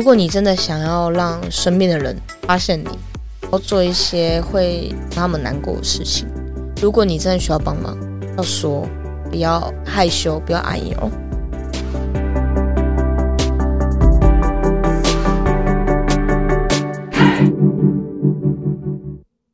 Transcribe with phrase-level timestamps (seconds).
[0.00, 2.88] 如果你真的想要让身边的人发现你，
[3.52, 6.26] 要做一些会让他们难过的事情。
[6.80, 7.98] 如果你真的需要帮忙，
[8.34, 8.88] 要说，
[9.28, 11.10] 不要害羞，不要哎呦。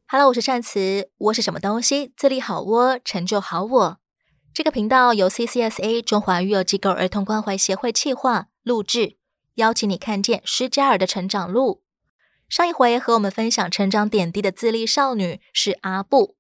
[0.07, 2.13] Hello，我是善慈，窝是什么东西？
[2.17, 3.97] 自立好窝，成就好我。
[4.55, 9.17] 这个频道由 CCSA 中华育儿机构儿童关怀协会企划录制，
[9.57, 11.83] 邀请你看见施加尔的成长路。
[12.49, 16.37] 上一回和我们分享成长点滴的自立少女是阿布。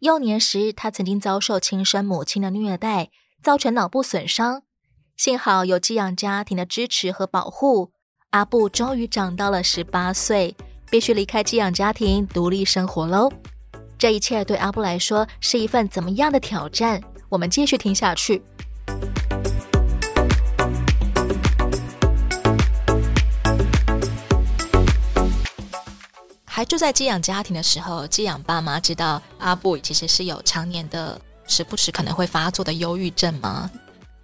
[0.00, 3.10] 幼年时，她曾经遭受亲生母亲的虐待，
[3.42, 4.62] 造成脑部损伤。
[5.16, 7.92] 幸好有寄养家庭的支持和保护，
[8.30, 10.56] 阿布终于长到了十八岁，
[10.90, 13.30] 必须离开寄养家庭，独立生活喽。
[13.98, 17.00] 这一切对阿布来说是一份怎么样的挑战？
[17.28, 18.42] 我们继续听下去。
[26.62, 33.68] 还住在寄养家庭的时候，寄养爸妈知道阿布其实是有常年的、时不时可能会发作的忧郁症吗？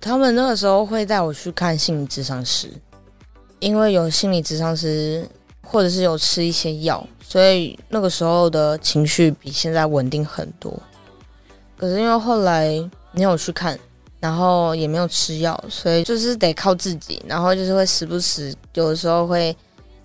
[0.01, 2.73] 他们那个时候会带我去看心理咨商师，
[3.59, 5.29] 因为有心理咨商师，
[5.63, 10.73] 或者是有吃一些药，所以那个时候的情绪比现在稳定很多。
[11.77, 12.89] 可是因为后来。
[13.11, 13.77] 没有去看，
[14.21, 17.21] 然后也没有吃药，所以就是得靠自己。
[17.27, 19.57] 然后就是会时不时，有的时候会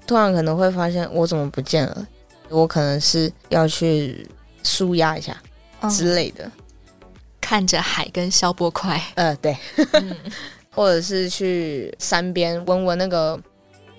[0.08, 2.08] 突然可能会发现我怎么不见了，
[2.50, 4.28] 我可能是要去
[4.64, 5.36] 舒压一下
[5.90, 6.52] 之类的，嗯、
[7.42, 9.02] 看着海跟消波块。
[9.16, 9.58] 呃，对，
[9.94, 10.16] 嗯、
[10.72, 13.40] 或者是去山边闻闻那个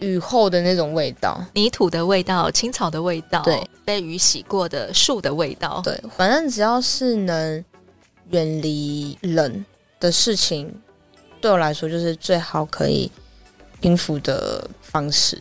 [0.01, 7.65] 雨后的那种味道，泥土的味道，青草的味道，对，被雨洗过的树的味道，对，反正只要是能。
[8.31, 9.65] 远离冷
[10.01, 10.75] 的事情，
[11.43, 13.13] 对我来说就是最好可以
[13.79, 15.39] 平复的方式。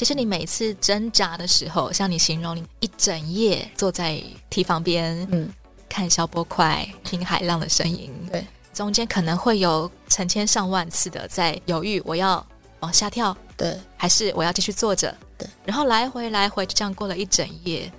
[0.00, 4.18] 其实你每次挣扎的时候，像你形容你一整夜坐在
[4.48, 5.46] 堤防边，嗯，
[5.90, 12.42] 看消波块，听海浪的声音，对，中间可能会有成千上万次的在犹豫，我要
[12.78, 17.92] 往下跳，对，还是我要继续坐着，对，然后来回来回就这样过了一整夜。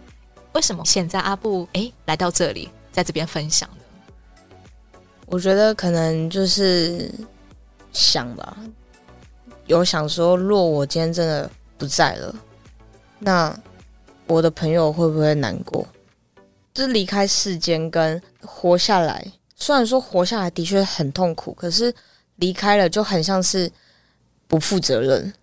[0.53, 4.95] 为什么现在阿布诶来到这里，在这边分享呢？
[5.27, 7.13] 我觉得可能就是
[7.93, 8.57] 想吧，
[9.67, 11.47] 有想说，若我今天真的
[11.81, 12.35] 不在了，
[13.17, 13.59] 那
[14.27, 15.83] 我的朋友会不会难过？
[16.75, 19.25] 就是离开世间跟活下来，
[19.55, 21.91] 虽然说活下来的确很痛苦，可是
[22.35, 23.71] 离开了就很像是
[24.47, 25.33] 不负责任，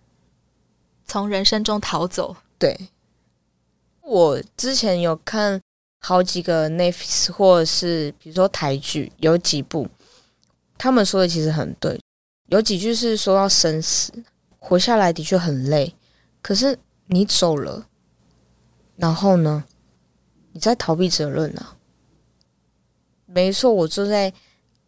[1.05, 2.33] 从人生中逃走。
[2.57, 2.87] 对，
[4.01, 5.59] 我之前有看。
[6.01, 9.85] 好几个 Netflix 或者是比如说台剧，有几部
[10.77, 11.99] 他们说的其实很对，
[12.45, 14.13] 有几句是说到生死，
[14.59, 15.93] 活下来的确很累，
[16.41, 16.77] 可是
[17.07, 17.87] 你走了，
[18.95, 19.63] 然后呢，
[20.51, 21.75] 你在逃避责任啊。
[23.25, 24.33] 没错，我坐在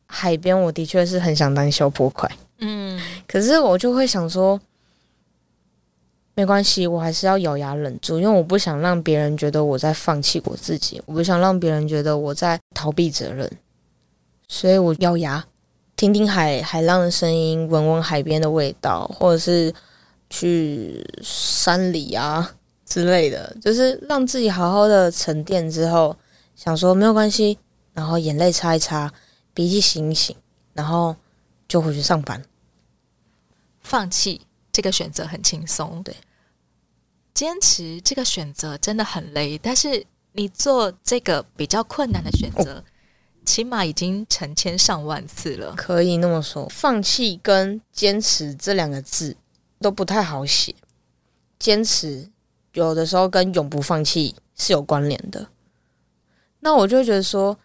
[0.06, 2.30] 海边，我的确是很想当消波块，
[2.60, 4.60] 嗯，可是我就会想说。
[6.34, 13.52] 没关系，我还是要咬牙忍住，因为我不想让别人觉得我在放弃我自己，我不想让别人觉得我在逃避责任，
[14.48, 15.46] 所以我咬牙，
[15.98, 19.72] 听听海海浪的声音，闻闻海边的味道，或者是
[20.32, 22.56] 去山里啊
[22.86, 26.18] 之类的，就是让自己好好的沉淀之后，
[26.56, 27.60] 想说没有关系，
[27.94, 29.14] 然后眼泪擦一擦，
[29.54, 30.36] 鼻涕醒一醒，
[30.74, 31.16] 然后
[31.68, 32.44] 就回去上班，
[33.82, 34.42] 放弃。
[34.74, 36.16] 这个选择很轻松，对。
[37.34, 42.84] 坚持这个选择真的很累，但是你做这个比较困难的选择，哦、
[43.44, 45.74] 起码已经成千上万次了。
[45.76, 49.36] 可以那么说，放弃跟坚持这两个字
[49.82, 50.76] 都不太好写。
[51.60, 52.30] 坚持
[52.74, 55.48] 有的时候跟永不放弃是有关联的。
[56.62, 57.58] 那我就觉得说，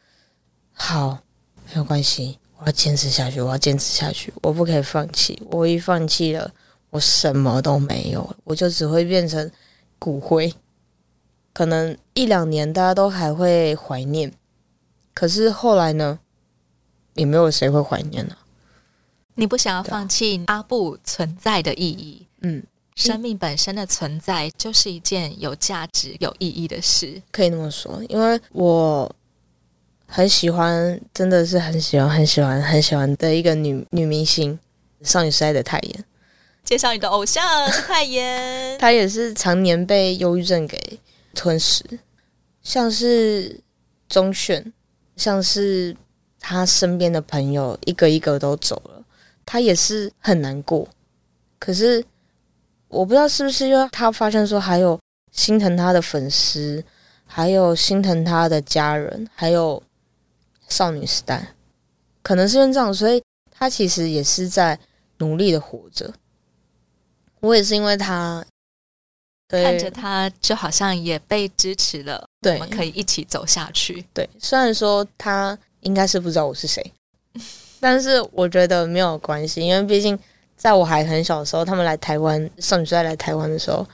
[0.72, 1.18] 好，
[1.66, 5.40] 没有关系，我要坚持下去，我要坚持下去，我不可以放弃。
[5.50, 6.52] 我一放弃了。
[6.90, 9.50] 我什么都没有，我就只会变成
[9.98, 10.54] 骨灰。
[11.52, 14.32] 可能一两年大家都还会怀念，
[15.12, 16.20] 可是后来呢，
[17.14, 18.38] 也没有谁会怀念了。
[19.36, 22.26] 你不想要放弃阿布存在的意义？
[22.40, 22.62] 嗯，
[22.94, 28.02] 生命本身的存在就是一件有价值、有意义的事，可以那么说。
[28.08, 29.14] 因为我
[30.06, 34.58] 很喜欢，真的是很喜欢、很喜欢、很喜欢的一个女女明星，
[35.02, 36.04] 少女时代的泰妍。
[36.64, 40.98] 介绍你的偶像是泰妍， 她也是常年被忧郁症给
[41.34, 41.84] 吞噬，
[42.62, 43.60] 像是
[44.08, 44.72] 钟铉，
[45.14, 45.94] 像是
[46.40, 48.95] 他身边的朋友一个一个都走了，
[49.46, 50.86] 他也是很难过。
[51.58, 52.04] 可是
[52.88, 55.00] 我不知道是不是因为他发现说还有
[55.32, 56.84] 心疼他的粉丝，
[57.24, 59.82] 还有心疼他的家人，还有
[60.68, 61.54] 少女时代，
[62.22, 64.78] 可能是因为这样，所以他其实也是在
[65.18, 66.12] 努力的活着。
[67.40, 68.44] 我也是因为他
[69.48, 74.04] 看着他，就好像也被支持了，对，我们可以一起走下去。
[74.12, 76.92] 对，虽然说他应该是不知道我是谁，
[77.80, 80.18] 但是我觉得没有关系，因为毕竟。
[80.58, 83.86] 在我还很小的时候，他们来台湾，少女时代来台湾的时候，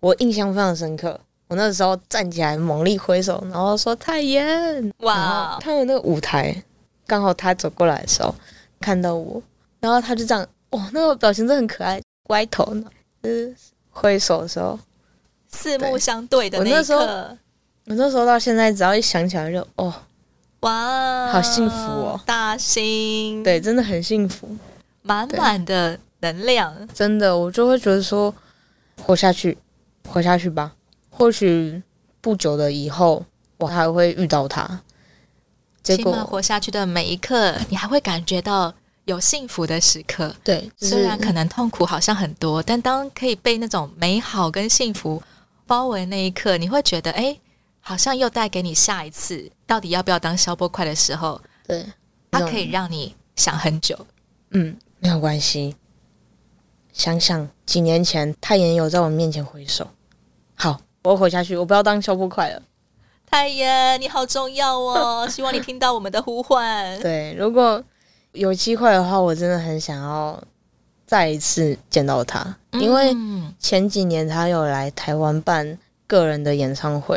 [0.00, 1.20] 我印象非常深刻。
[1.48, 5.58] 我那时候站起来猛力挥手，然后说太妍，哇！
[5.60, 6.62] 他们那个舞台
[7.06, 8.34] 刚好他走过来的时候
[8.80, 9.40] 看到我，
[9.80, 12.86] 然后他就这样，哇，那个表情真的很可爱，歪头呢，
[13.22, 13.54] 就是
[13.90, 14.78] 挥手的时候，
[15.48, 16.74] 四目相对的那一刻。
[16.74, 19.92] 我那时候，我那时候到现在，只要一想起来就哦，
[20.60, 24.56] 哇，好幸福哦，大心，对，真的很幸福。
[25.02, 28.34] 满满的能量，真的，我就会觉得说，
[29.02, 29.56] 活下去，
[30.08, 30.72] 活下去吧。
[31.08, 31.82] 或许
[32.20, 33.24] 不久的以后，
[33.58, 34.80] 我还会遇到他。
[35.82, 38.74] 结果活下去的每一刻，你还会感觉到
[39.04, 40.34] 有幸福的时刻。
[40.44, 45.22] 对，虽然可能痛苦好像很多，但当可以被那种美好跟幸福
[45.66, 47.38] 包围那一刻，你会觉得，哎，
[47.88, 51.40] 好像又带给你下一次到底要不要当消波块的时候。
[51.66, 51.86] 对，
[52.30, 53.98] 它可以让你想很久。
[54.50, 54.76] 嗯。
[55.00, 55.74] 没有关系，
[56.92, 59.88] 想想几年前太妍有在我面前挥手，
[60.56, 62.60] 好，我活下去，我不要当消波块了。
[63.24, 67.00] 太妍，你好重要哦， 希望你听到我们的呼唤。
[67.00, 67.82] 对，如果
[68.32, 70.42] 有机会的话，我真的很想要
[71.06, 73.16] 再一次见到他，嗯、因为
[73.60, 77.16] 前几年他有来台湾办个人的演唱会，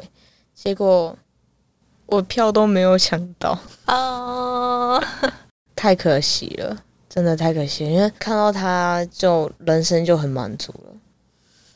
[0.64, 1.18] 结果
[2.06, 5.00] 我票都没有抢到，啊，
[5.76, 6.78] 太可惜了。
[7.10, 10.94] 真的太可惜，因为看到他就人生就很满足了。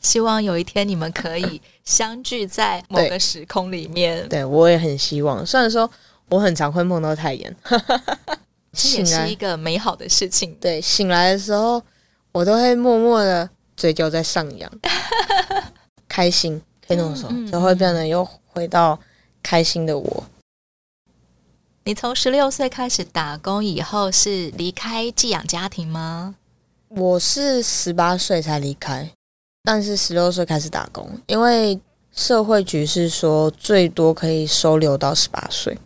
[0.00, 4.20] 希望有一天你们可以相聚在某个时空里面。
[4.28, 5.44] 对， 对我也很希望。
[5.44, 5.90] 虽然说
[6.28, 7.54] 我很常会梦到太妍，
[8.72, 10.56] 这也是一个美好的事情。
[10.60, 11.82] 对，醒来的时候
[12.30, 14.70] 我都会默默的嘴角在上扬，
[16.06, 18.24] 开心可以这么说，就会变得又
[18.56, 18.98] 回到
[19.42, 20.24] 开心的我。
[21.84, 26.34] 你从十六岁开始打工以后，是离开寄养家庭吗？
[26.88, 29.12] 我是十八岁才离开，
[29.62, 31.78] 但是十六岁开始打工，因为
[32.12, 35.76] 社会局是说最多可以收留到十八岁，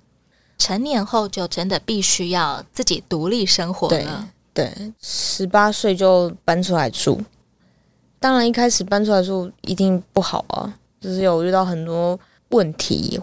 [0.56, 4.30] 成年后就真的必须要自己独立生活了。
[4.54, 7.20] 对，对，十八岁就搬出来住，
[8.20, 12.18] 当然一开始搬出来住一定不好啊，就是有遇到很多
[12.50, 13.20] 问题，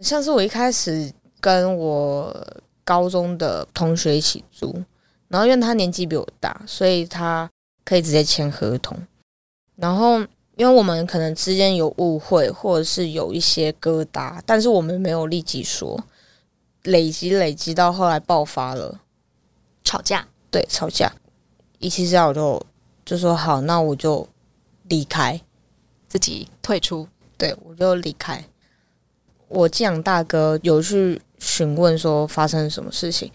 [0.00, 1.12] 像是我一开始。
[1.38, 2.34] 跟我
[2.82, 4.74] 高中的同学一起住，
[5.28, 7.48] 然后因为他年纪比我大，所以他
[7.84, 8.98] 可以直接签合同。
[9.76, 10.18] 然后
[10.56, 16.02] 因为我们可能之间有误会，或者是有一些疙瘩，但是我们没有立即说，
[16.84, 18.98] 累积累积到后来爆发了，
[19.84, 20.26] 吵架。
[20.50, 21.12] 对，吵架。
[21.78, 22.60] 一气之下我就
[23.04, 24.26] 就说好，那我就
[24.88, 25.40] 离开，
[26.08, 27.06] 自己退出。
[27.36, 28.44] 对，我就离开。
[29.48, 31.20] 我寄养大哥有去。
[31.38, 33.30] 询问说发生什么事情，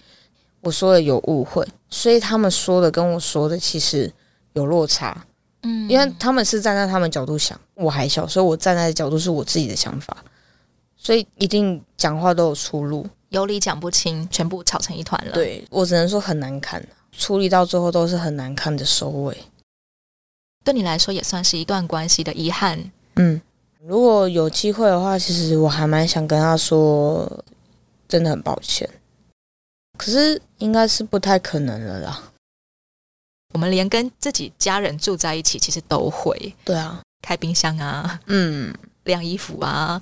[0.61, 4.11] 我说的有误会，所以他们说的跟我说的其实
[4.53, 5.23] 有落差，
[5.61, 10.17] 嗯，因为他们是站在他们角度想，我还小，所以我站在的角度是我自己的想法，
[10.97, 15.33] 所以一定讲话都有出入，有理讲不清，全部吵成一团了。
[15.33, 19.37] 对，我只能说很难看，处理到最后都是很难看的收尾。
[20.63, 22.91] 对你来说也算是一段关系的遗憾。
[23.17, 23.39] 嗯，
[23.85, 27.43] 如果有机会的话，其实我还蛮想跟他说。
[28.07, 28.89] 真的很抱歉，
[29.97, 32.33] 可是应该是不太可能了啦。
[33.53, 36.53] 我们连跟自己家人住在一起，其实都会。
[36.65, 40.01] 对啊，开冰箱啊，嗯，晾衣服啊，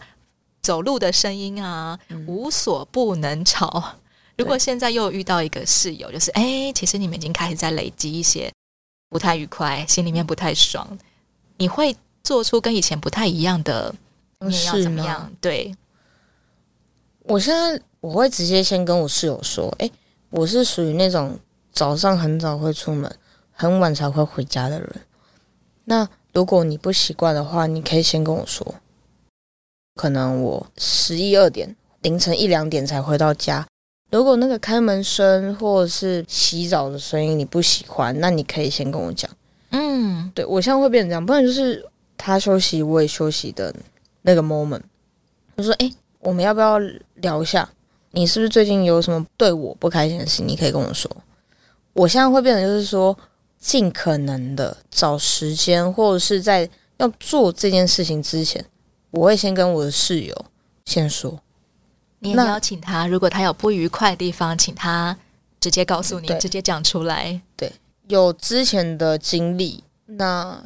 [0.63, 4.00] 走路的声音啊，嗯、无所不能吵。
[4.36, 8.51] 如果现在又遇到一个室友，就是哎，其实你们已经开始在累积一些
[9.09, 10.98] 不太愉快，心里面不太爽，
[11.57, 11.95] 你会
[12.29, 13.95] 做出跟以前不太一样的，
[14.45, 15.31] 你要怎么样？
[15.41, 15.75] 对，
[17.24, 17.81] 我现在。
[18.01, 19.91] 我会直接先跟我室友说：“诶，
[20.29, 21.38] 我是属于那种
[21.69, 23.13] 早上很早会出门，
[23.51, 24.89] 很晚才会回家的人。
[25.83, 28.75] 那如果你不习惯的话，你可以先跟我说。
[29.95, 33.67] 可能我十一二点、凌晨一两点才回到家。
[34.12, 39.29] 如果那个开门声或者是洗澡的声音你不喜欢，那你可以先跟我讲。
[39.71, 41.86] 嗯，对，我现在会变成这样，不然就是
[42.19, 43.73] 他休息我也休息的
[44.21, 44.81] 那个 moment。
[45.55, 46.77] 我说：诶，我们要不要
[47.15, 47.67] 聊一下？”
[48.11, 50.41] 你是不是最近有什么对我不开心的事？
[50.41, 51.09] 你可以跟我说。
[51.93, 53.15] 我现在会变成就是说，
[53.59, 58.65] 尽可能的找时间，或者是在要做这件事情之前，
[59.11, 60.45] 我会先跟我的室友
[60.85, 61.39] 先说。
[62.17, 65.15] 你也邀请他，如果他有不愉快的地方，请他
[65.59, 67.39] 直接告诉你，直接讲出来。
[67.55, 67.71] 对，
[68.07, 70.61] 有之前的经历，那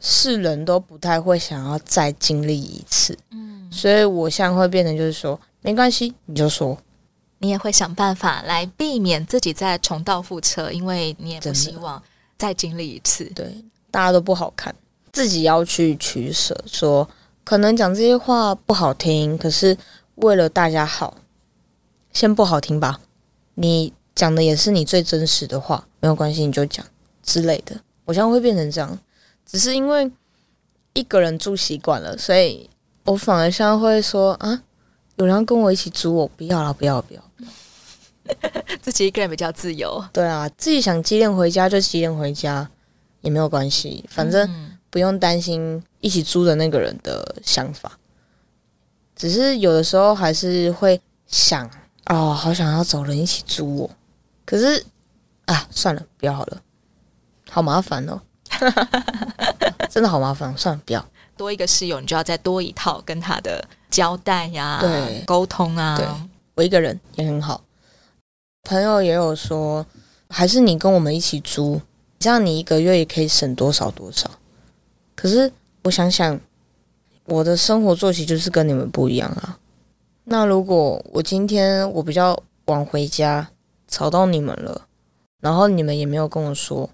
[0.00, 3.16] 世人都不太会想要再经历一次。
[3.30, 6.76] 嗯，所以我现在会变成就是说，没关系，你就说。
[7.40, 12.02] 你也会想办法来避免自己再重蹈覆辙，因为你也不希望
[12.36, 13.24] 再经历一次。
[13.26, 14.74] 对，大家都不好看，
[15.12, 16.60] 自己要去取舍。
[16.66, 17.08] 说
[17.44, 19.78] 可能讲这些话不好听，可是
[20.16, 21.16] 为了大家好，
[22.12, 22.98] 先不好听吧。
[23.54, 26.84] 你讲的也是你最真实的话，没有关系，你就讲
[27.22, 27.80] 之类的。
[28.04, 28.98] 我现在会变成这样，
[29.48, 30.12] 只是因为
[30.92, 32.70] 一个人住习惯了，所以
[33.06, 34.62] 我反而现在会说啊。
[35.16, 37.20] 有人要跟我一起租，我不要了，不要不要，
[38.80, 40.00] 自己一个人比较自由。
[40.12, 42.70] 对啊，自己想几点回家就几点回家，
[43.22, 44.48] 也没有关系，反正
[44.90, 47.98] 不用担心一起租的那个人的想法。
[49.16, 51.68] 只是有的时候还是会想，
[52.06, 53.90] 哦，好想要找人一起租我，
[54.46, 54.86] 可是
[55.46, 56.62] 啊，算了，不要好了，
[57.50, 58.20] 好麻烦哦，
[59.88, 61.04] 真的好麻烦，算了，不要。
[61.36, 65.96] 多一个室友，你就要再多一套跟他的交代呀、啊，对，沟通啊。
[65.96, 66.06] 对，
[66.56, 67.62] 我一个人也很好。
[68.64, 69.86] 朋友也有说，
[70.28, 71.80] 还是你跟我们一起租，
[72.18, 74.28] 这样你一个月也可以省多少多少。
[75.14, 75.50] 可是
[75.84, 76.38] 我想想，
[77.26, 79.58] 我的生活作息就是跟你们不一样啊。
[80.24, 82.36] 那如果我今天我比较
[82.66, 83.48] 晚回家，
[83.86, 84.82] 吵到你们了，
[85.40, 86.90] 然后你们也没有跟我说，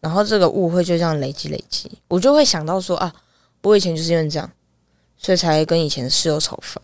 [0.00, 3.14] 然后这个误会就这样累积累积，我就会想到说啊。
[3.62, 4.50] 我以前就是因为这样，
[5.18, 6.82] 所以才跟以前的室友吵翻。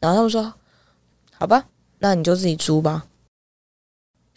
[0.00, 0.52] 然后他们说
[1.32, 1.64] ：“好吧，
[2.00, 3.06] 那你就自己租吧。”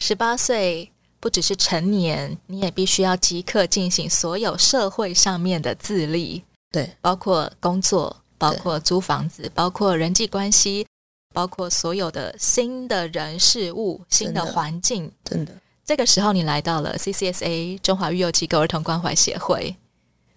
[0.00, 10.86] 十八岁不只是成年，你也必须要即刻进行所有社会上面的自立，对，包括工作，包括租房子，包括人际关系，
[11.34, 15.12] 包括所有的新的人事物、新的环境。
[15.22, 15.52] 真的，
[15.92, 19.76] 这个时候你来到了 CCSA 中华育幼机构儿童关怀协会。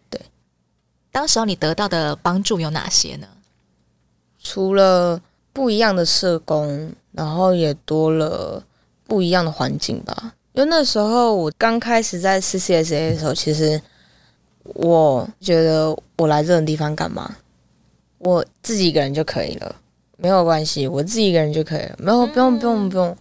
[0.10, 0.20] 对
[1.14, 3.28] 当时候你得到的帮助有哪些呢？
[4.44, 5.22] 除了
[5.54, 8.62] 不一样的社工，然后也多了
[9.08, 10.34] 不一样的环境吧。
[10.52, 13.82] 因为那时候我刚开始在 CCSA 的时候，其实
[14.64, 17.34] 我觉得我来这种地方干嘛？
[18.18, 19.74] 我自己一个人就可以了，
[20.18, 23.18] 没有关系，我自己一个人就可以了，没有不用不用不用。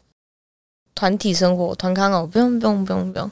[0.94, 3.30] 团体生活团康哦，不用不用不用不用。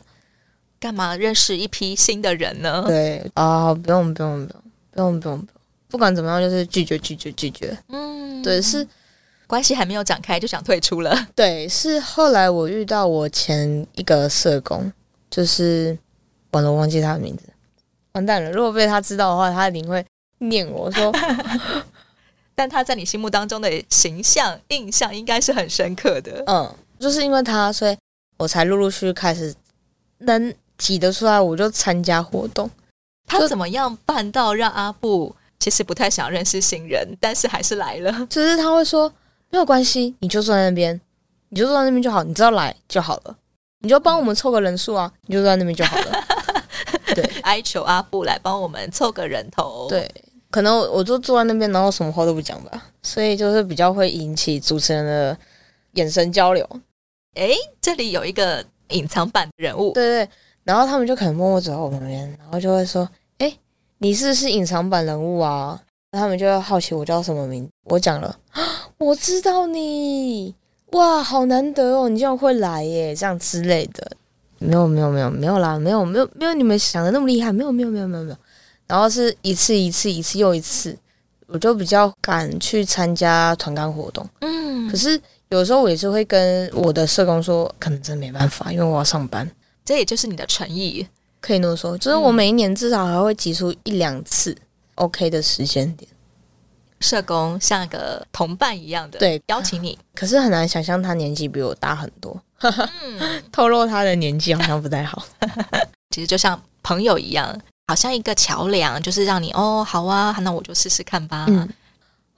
[0.80, 2.84] 干嘛认识一批新的人呢？
[2.86, 5.48] 对啊，不用不用不用不用不用，
[5.88, 7.76] 不管怎么样，就是拒绝拒绝拒绝。
[7.88, 8.86] 嗯，对，是
[9.46, 11.28] 关系还没有展开就想退出了。
[11.36, 14.92] 对，是后来我遇到我前一个社工，
[15.30, 15.96] 就是
[16.50, 17.44] 完了，我忘记他的名字，
[18.12, 18.50] 完蛋了。
[18.50, 20.04] 如果被他知道的话，他一定会
[20.38, 21.12] 念我说。
[22.54, 26.44] 但他在你心目当中的形象印象应该是很深刻的。
[26.46, 27.96] 嗯，就是因为他，所以
[28.38, 29.52] 我才陆陆续续开始
[30.20, 30.54] 能。
[30.78, 32.68] 挤得出来我就参加活动。
[33.28, 38.26] 他怎么样办到让阿布其实不太想认识新人，但是还是来了？
[38.28, 39.08] 就是他会说
[39.50, 41.00] 没有关系，你就坐在那边，
[41.50, 43.36] 你就坐在那边就好，你只要来就好了，
[43.78, 46.24] 你就帮我们凑个人数啊，你就坐在那边就好了。
[47.14, 49.86] 对，哀求阿布来帮我们凑个人头。
[49.88, 50.10] 对，
[50.50, 55.38] 可能我就坐在那边，然后什么话都不讲吧，所以就是比较会引起主持人的
[55.92, 56.68] 眼神交流。
[57.34, 59.92] 诶，这里有一个隐藏版人物。
[59.92, 60.28] 对对。
[60.64, 63.08] 然后他们就可能默默走到我旁边，然后就会说
[63.38, 63.52] ：“哎，
[63.98, 65.80] 你是不是隐藏版人物啊？”
[66.12, 67.68] 他们就会好奇我叫什么名。
[67.84, 68.38] 我讲了，
[68.98, 70.54] 我知道你，
[70.92, 74.12] 哇，好难得哦，你竟然会来耶，这样之类的。
[74.58, 78.36] 没有没有没有没有啦，没有没有没有你们想的那么厉害，没有没有没有没有没有。
[78.86, 80.96] 然后是一次一次一次又一次，
[81.52, 84.26] 我就比较敢去参加团干活动。
[84.40, 89.48] 嗯，可是有时候我也是会跟我的社工说，可能真没办法，因为我要上班。
[89.84, 91.06] 这也就是你的诚意，
[91.40, 91.98] 可以那么说。
[91.98, 94.56] 就是我每一年至少还会挤出一两次
[94.94, 96.08] OK 的时间点，
[97.00, 99.98] 社工像个同伴一样的，对，邀请你。
[100.14, 105.22] 可是很难想象他年纪比我大很多，嗯、 透露他的年纪好像不太好。
[106.14, 111.46] 其实就像朋友一样，好像一个桥梁，就是让你哦，好啊，那我就试试看吧。
[111.48, 111.68] 嗯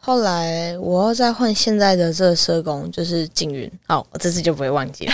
[0.06, 3.66] 后来我要再换现在的这个社工，就是景云。
[3.88, 5.12] 哦，我这次就不会忘记了。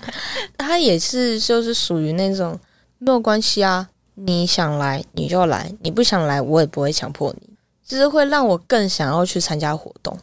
[0.56, 2.58] 他也是，就是属于那种
[2.96, 7.50] 没有关系啊，你想来你就来，你不想来我也不会强迫你，
[7.86, 10.18] 就是会让我更想要去参加活动。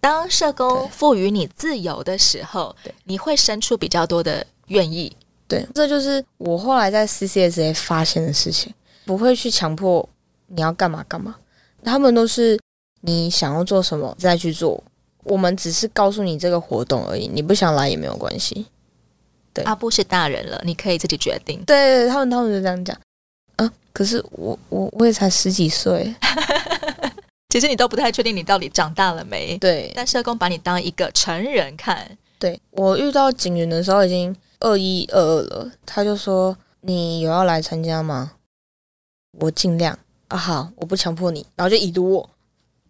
[0.00, 5.14] 当社工赋予你自由的时候，你会生出比较多的愿意。
[5.52, 8.72] 对，这就是我后来在 CCSA 发现的事情，
[9.04, 10.08] 不会去强迫
[10.46, 11.36] 你要干嘛干嘛，
[11.84, 12.58] 他们都是
[13.02, 14.82] 你想要做什么再去做，
[15.24, 18.66] 我们只是告诉你这个活动而已，你不想来也没有关系。
[19.52, 21.62] 对，阿布是大人了，你可以自己决定。
[21.66, 22.98] 对，他们他们就这样讲。
[23.56, 26.14] 啊，可是我我我也才十几岁，
[27.52, 29.58] 其实你都不太确定你到底长大了没。
[29.58, 32.16] 对，但社工把你当一个成人看。
[32.38, 38.32] 对，我遇到警员的时候已经二一二二了，他就说，你有要来参加吗？
[39.38, 42.30] 我尽量啊，好，我不强迫你，然后就已读我。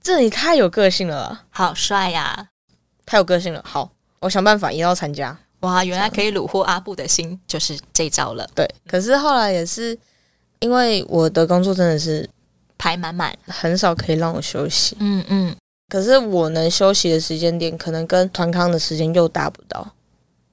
[0.03, 2.49] 这里太有个性了，好帅呀，啊，
[3.07, 3.63] 太有个性了。
[3.67, 5.37] 好，我想办法也要参加。
[5.61, 8.49] 哇，原来可以虏获阿布的心，就是这招了。
[8.55, 9.97] 对，可是后来也是
[10.59, 12.29] 因为我的工作真的是
[12.77, 14.97] 排满满，很少可以让我休息。
[15.01, 15.57] 嗯嗯。
[15.89, 19.87] 可是我能休息的时间点，可能跟团康的时间又达不到，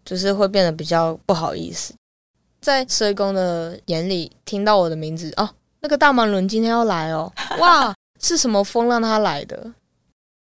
[0.09, 1.93] 就是会变得比较不好意思。
[2.59, 5.47] 在社工的眼里，听到我的名字哦，
[5.81, 9.71] 那个大忙伦今天要来哦，哇，是什么风让他来的？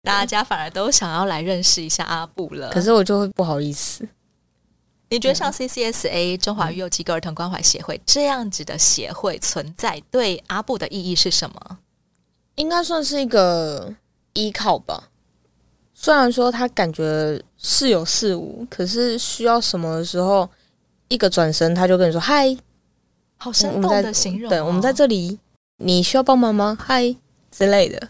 [0.03, 2.69] 大家反而都想要来认识一下阿布了。
[2.71, 4.05] 可是我就会不好意思。
[5.09, 11.77] 你觉得像 CCSA 中华育幼机构儿童关怀协会这样子的协会存在，对阿布的意义是什么？
[12.55, 13.95] 应该算是一个
[14.33, 15.11] 依靠吧。
[16.05, 20.47] 虽然说他感觉似有似无，可是需要什么的时候，
[21.07, 22.55] 一个转身他就跟你说：“嗨，
[23.37, 25.39] 好生动的形容哦。”对，我们在这里，
[25.77, 26.77] 你需要帮忙吗？
[26.79, 27.15] 嗨
[27.49, 28.09] 之类的。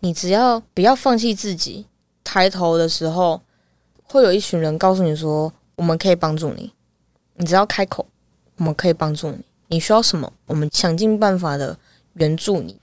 [0.00, 1.86] 你只要不要放弃自己，
[2.22, 3.40] 抬头的时候，
[4.02, 5.50] 会有一群人告诉你说。
[5.76, 6.70] 我们可以帮助你，
[7.36, 8.06] 你只要开口，
[8.58, 9.38] 我们可以帮助你。
[9.68, 11.74] 你需要什么，我们想尽办法的
[12.12, 12.78] 援助你。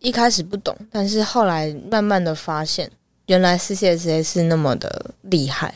[0.00, 2.92] 一开始不懂，但是后来慢慢的发现，
[3.26, 5.74] 原来 CCSA 是那么的厉害。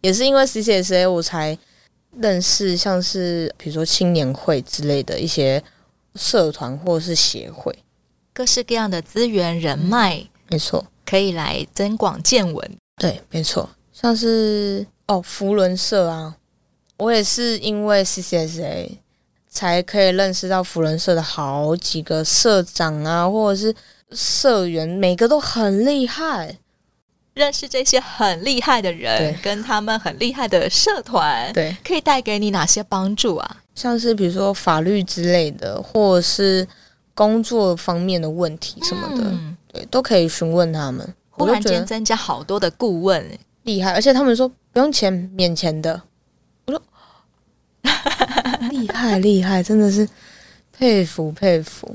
[0.00, 1.56] 也是因为 CCSA，我才
[2.20, 5.62] 认识像是比如说青年会之类的一些
[6.14, 7.76] 社团或者是协会，
[8.32, 12.78] 各式各样的资源人脉，没错，可以来增广见闻。
[12.96, 14.86] 对，没错，像是。
[15.08, 16.36] 哦，福伦社啊，
[16.96, 18.88] 我也是因为 CCSA
[19.48, 23.74] 才可以认识到福伦社的好几个社长啊，或者是
[24.14, 26.58] 社员，每个都很厉害。
[27.34, 33.56] 认识这些很厉害的人，跟他们很厉害的社团，对，可以带给你哪些帮助啊？
[33.74, 36.66] 像是比如说法律之类的，或者是
[37.14, 41.14] 工作方面的问题什么的，嗯、对，都可以询问他们。
[41.30, 43.26] 忽然间增加好多的顾问，
[43.62, 44.50] 厉害，而且他们说。
[44.74, 46.00] 不用钱，免钱的。
[46.64, 46.82] 我说
[48.70, 50.08] 厉害厉害，真的是
[50.72, 51.94] 佩服佩服。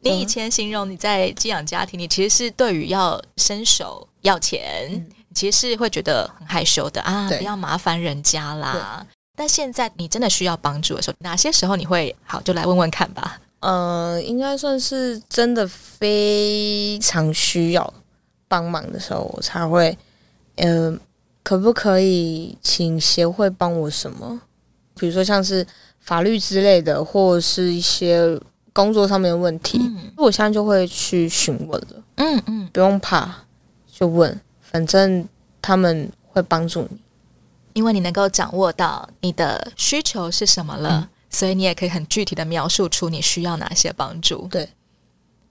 [0.00, 9.06] 你以前形容你在寄养家庭，你其实是对于要伸手要钱，嗯、其实是会觉得很害羞的啊，不要麻烦人家啦。
[9.36, 13.40] 但现在你真的需要帮助的时候，哪些时候你会好就来问问看吧？
[13.60, 17.92] 呃，应该算是真的非常需要
[18.46, 19.96] 帮忙的时候，我才会
[20.56, 20.92] 嗯。
[20.92, 20.98] 呃
[21.44, 24.38] 可不可以请协会帮我什么？
[24.96, 25.66] 比如说像是
[25.98, 28.38] 法律之类的，或者是一些
[28.78, 32.02] 工作上面的问题，嗯、我现在就会去询问了。
[32.14, 33.28] 嗯嗯，嗯不用怕，
[33.92, 35.26] 就问，反正
[35.60, 37.00] 他们会帮助你，
[37.72, 44.46] 因为你能够掌握到你的需求是什么了，嗯、所以你也可以很具体的描述出你需要哪些帮助。
[44.48, 44.68] 对，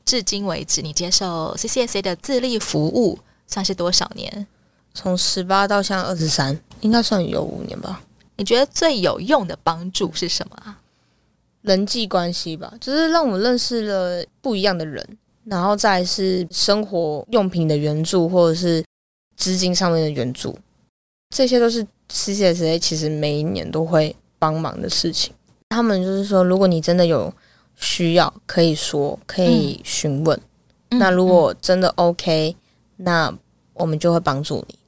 [0.05, 4.47] 至今为止，你接受 CCSA 的自立服务算是多少年？
[4.93, 8.01] 从十八到现在二十三，应该算有五年吧。
[8.37, 10.79] 你觉得最有用的帮助是什么啊？
[11.67, 15.05] 人际关系吧，就是让我认识了不一样的人，
[15.43, 18.83] 然后再是生活用品的援助，或者是
[19.35, 20.57] 资金上面的援助，
[21.35, 25.33] 这些都是 CCSA 其实每一年都会帮忙的事情。
[25.69, 27.31] 他们就是说，如果你真的有
[27.75, 30.39] 需要，可以说，可以询问。
[30.91, 32.55] 嗯、那如果真的 OK，
[32.95, 33.37] 那
[33.73, 34.79] 我们就会帮助你。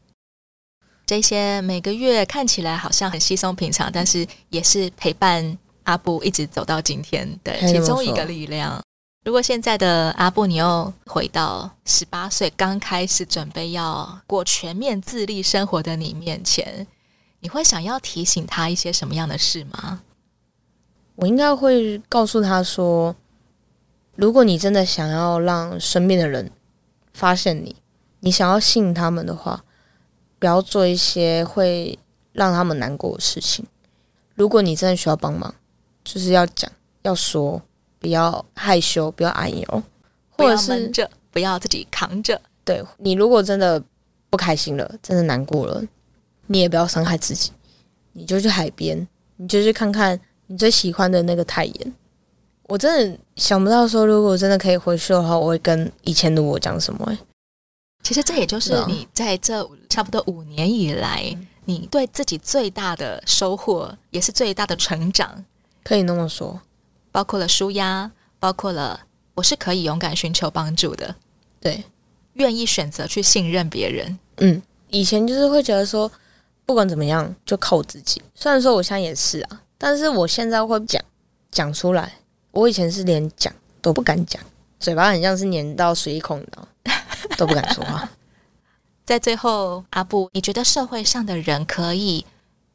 [1.05, 5.57] 这些每个月看起来好像很稀松平常，但是也是陪伴
[5.89, 8.79] 阿布一直走到今天的其中一个力量。
[9.25, 16.85] 如果现在的阿布你又回到十八岁刚开始准备要过全面自立生活的你面前，
[17.39, 20.01] 你会想要提醒他一些什么样的事吗？
[21.15, 23.15] 我应该会告诉他说，
[24.15, 26.51] 如果你真的想要让身边的人
[27.13, 27.75] 发现你，
[28.19, 29.63] 你想要吸引他们的话。
[30.41, 31.99] 不要做一些会
[32.31, 33.65] 让他们难过的事情。
[34.35, 35.53] 如果你真的需要帮忙，
[36.11, 36.71] 就是要讲，
[37.03, 37.61] 要说，
[37.99, 39.83] 不要害羞，不要哎呦，
[40.31, 42.41] 或者是闷着，不要自己扛着。
[42.65, 43.81] 对，你如果真的
[44.31, 45.83] 不开心了，真的难过了，
[46.47, 47.51] 你也不要伤害自己，
[48.13, 51.93] 你就去海边你就去看看你最喜欢的那个太阳。
[52.63, 57.17] 我真的想不到说，如果真的可以回去的话，我会跟以前的我讲什么、欸？
[58.03, 65.43] 其实这也就是你在这差不多五年以来，你对自己最大的收获，也是最大的成长，
[65.83, 66.61] 可以那么说。
[67.11, 69.01] 包括了舒压，包括了
[69.33, 71.15] 我是可以勇敢寻求帮助的，
[71.59, 71.83] 对，
[72.33, 74.19] 愿意选择去信任别人。
[74.37, 76.11] 嗯，以前就是会觉得说，
[76.65, 78.21] 不管怎么样就靠我自己。
[78.35, 81.03] 虽然说我现在也是啊，但是我现在会讲
[81.51, 82.13] 讲出来。
[82.51, 84.41] 我以前是连讲都不敢讲，
[84.79, 86.67] 嘴巴很像是粘到水孔的，
[87.37, 88.09] 都不敢说话。
[89.05, 92.25] 在最后，阿布，你觉得社会上的人可以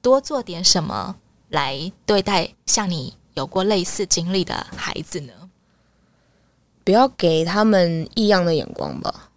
[0.02, 1.16] 多做点什么
[1.54, 5.32] 来对待像你有过类似经历的孩子呢？
[6.84, 9.30] 不要给他们异样的眼光吧。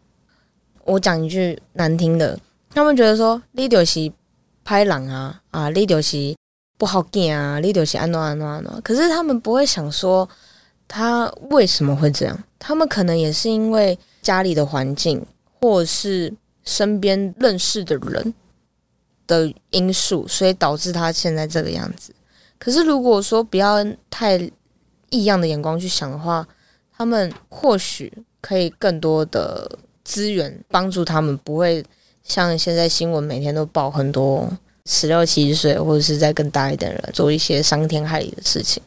[0.84, 2.38] 我讲一句难听的，
[2.72, 4.12] 他们觉得说你就是
[4.66, 6.36] 拍狼啊啊，你就是
[6.78, 8.82] 不好见啊，你就是安诺安诺安诺。
[8.84, 10.28] 可是他们不会想说
[10.88, 15.26] 他为什么会这样，他们可能也是因为家里的环境，
[15.62, 18.34] 或者是身边认识的人
[19.28, 22.12] 的因素，所以导致他现在这个样子。
[22.58, 24.38] 可是如果说不要太
[25.10, 26.48] 异样的眼光去想的话，
[26.96, 28.12] 他们或许
[28.42, 29.70] 可以更多的
[30.04, 31.86] 资源帮助他们，不会
[32.24, 34.50] 像现在新闻每天都报很多
[34.86, 38.82] 十六七岁或者是再更大一点人做一些伤天害理的事情。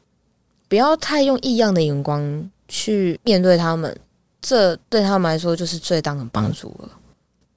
[0.68, 3.96] 不要太用异样的眼光去面对他们，
[4.40, 6.90] 这对他们来说就是最大的帮助了。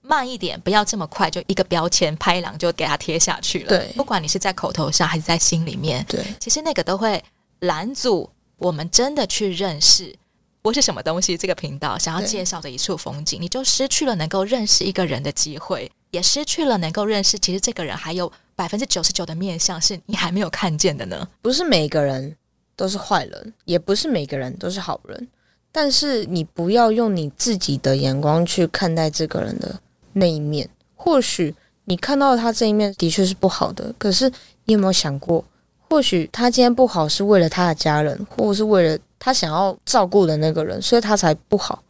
[0.06, 3.70] 慢一点，不要这么快就一个标签拍两就给他贴下去了。
[3.70, 7.24] 对，不管你是在口头上还是在心里面，对，其实那个都会
[7.60, 10.14] 拦阻我们真的去认识
[10.62, 11.38] 我是什么东西。
[11.38, 21.26] 这个频道想要介绍的一处风景，你就失去了能够认识一个人的机会，也失去了能够认识其实这个人还有百分之九十九的面相是你还没有看见的呢。
[21.42, 22.36] 不是每个人
[22.76, 25.28] 都是坏人，也不是每个人都是好人，
[25.72, 29.80] 但是你不要用你自己的眼光去看待这个人的。
[30.14, 31.54] 那一面，或许
[31.86, 34.32] 你看到他这一面的确是不好的，可是
[34.66, 35.44] 你有没有想过，
[35.90, 41.84] 或许他今天不好是为了他的家人，或者是为了他想要照顾的那个人，所以他才不好，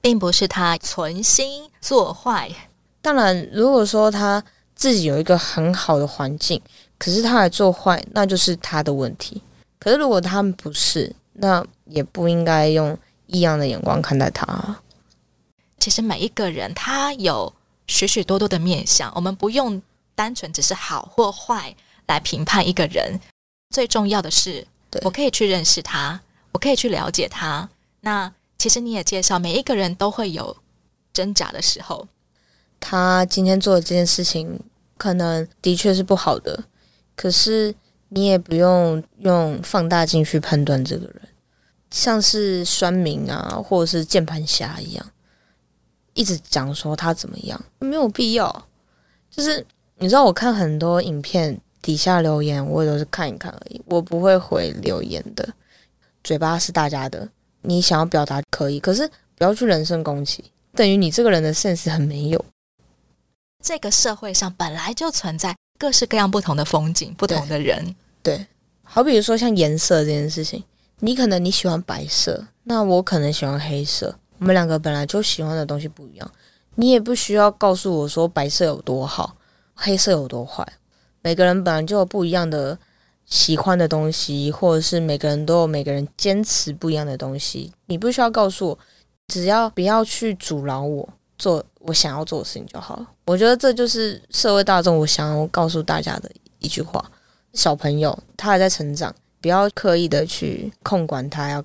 [0.00, 2.48] 并不是他存心做坏。
[3.02, 4.42] 当然，如果说他
[4.74, 6.60] 自己有一个很好的环境，
[6.98, 9.42] 可是他来做坏，那就是他的问题。
[9.78, 14.76] 可是如果他们不是，那也不应该用异样的眼光看待他。
[15.78, 17.52] 其实每一个人他有。
[17.90, 19.82] 许许多多的面相，我们不用
[20.14, 21.74] 单纯只是好或坏
[22.06, 23.20] 来评判一个人。
[23.70, 24.66] 最重要的是，
[25.02, 26.20] 我可以去认识他，
[26.52, 27.68] 我可以去了解他。
[28.00, 30.56] 那其实你也介绍，每一个人都会有
[31.12, 32.06] 挣扎的时候。
[32.78, 34.58] 他今天做的这件事情，
[34.96, 36.64] 可能的确是不好的，
[37.14, 37.74] 可是
[38.08, 41.28] 你也不用用放大镜去判断这个人，
[41.90, 45.06] 像是酸民啊，或者是键盘侠一样。
[46.14, 48.66] 一直讲说他怎么样，没有必要。
[49.30, 49.64] 就是
[49.96, 55.48] 你知道，我看很多影片底下留言，我也都是看一看而已，我不会回留言的。
[56.24, 57.28] 嘴巴是大家的，
[57.62, 60.44] 你想要表达可以，可是不要去人身攻击，
[60.74, 62.44] 等于你这个人的 sense 很没有。
[63.62, 67.94] 这个社会上本来就存在各式各样不同的风景，不同的人。
[68.22, 68.46] 对，对，
[68.82, 70.64] 好比如说像颜色这件事情，
[70.98, 74.18] 你可能你喜欢白色，那我可能喜欢黑色。
[74.40, 76.30] 我们两个本来就喜欢的东西不一样，
[76.74, 79.36] 你也不需要告诉我说白色有多好，
[79.74, 80.66] 黑色有多坏。
[81.20, 82.76] 每个人本来就有不一样的
[83.26, 87.70] 喜欢的东西，或者是每个人都有每个人坚持不一样的东西。
[87.84, 88.78] 你不需要告诉我，
[89.28, 93.06] 只要不要去阻挠我做我想要做的事情就好了。
[93.26, 97.04] 我觉得这就是社会大众我想要告诉大家的一句话：
[97.52, 101.62] 小朋友他还在成长，不要刻意的去控管他要。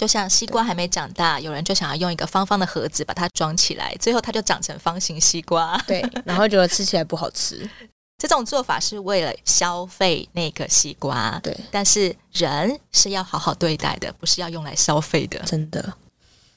[0.00, 5.76] 就像西瓜还没长大，有人就想要用一个方方的盒子把它装起来，最后它就长成方形西瓜。
[5.86, 7.68] 对， 然后觉得吃起来不好吃。
[8.16, 11.38] 这种做法是为了消费那个西瓜。
[11.42, 15.38] 对，但是人是要好好对待的，不是要用来消费的。
[15.40, 15.92] 真的，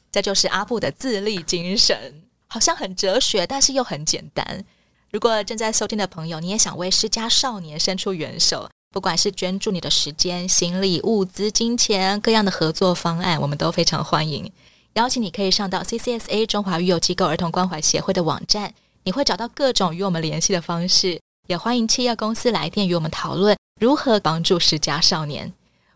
[0.10, 4.64] 这就是阿布的自立精神，好像很哲学，但是又很简单。
[5.12, 8.70] 如果正在收听的朋友，你也想为失家少年伸出援手。
[8.94, 14.52] 不管是捐助你的时间、心力、物资、金钱，各样的合作方案，我们都非常欢迎。
[14.94, 18.72] 邀请你可以上到 CCSA 中华育幼机构儿童关怀协会的网站，
[19.04, 21.20] 你会找到各种与我们联系的方式。
[21.48, 25.52] 也欢迎企业公司来电与我们讨论如何帮助失家少年。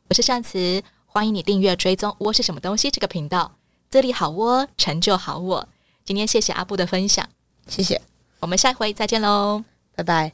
[0.10, 3.54] 我是善慈，欢迎你订阅追踪“窝是什么东西”这个频道，
[3.92, 5.70] 这里好窝，成就好我。
[6.04, 7.30] 今天谢谢阿布的分享，
[7.68, 8.02] 谢谢。
[8.40, 9.64] 我们下回再见喽，
[9.96, 10.34] 拜拜。